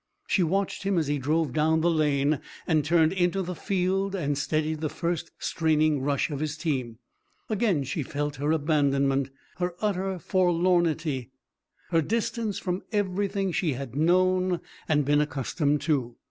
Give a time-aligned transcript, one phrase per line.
[0.25, 4.35] She watched him as he drove down the lane and turned into the field and
[4.35, 6.97] steadied the first straining rush of his team.
[7.51, 11.29] Again she felt her abandonment, her utter forlornity,
[11.91, 14.59] her distance from everything she had known
[14.89, 16.15] and been accustomed to.